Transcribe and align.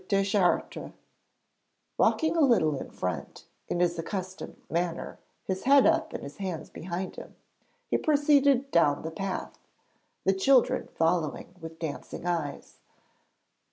Deschartres. 0.07 0.93
Walking 1.99 2.35
a 2.35 2.39
little 2.41 2.75
in 2.75 2.89
front, 2.89 3.45
in 3.67 3.79
his 3.79 3.99
accustomed 3.99 4.59
manner, 4.67 5.19
his 5.43 5.65
head 5.65 5.85
up, 5.85 6.11
his 6.13 6.37
hands 6.37 6.71
behind 6.71 7.17
him, 7.17 7.35
he 7.85 7.99
proceeded 7.99 8.71
down 8.71 9.03
the 9.03 9.11
path, 9.11 9.59
the 10.25 10.33
children 10.33 10.87
following 10.87 11.53
with 11.61 11.77
dancing 11.77 12.25
eyes. 12.25 12.79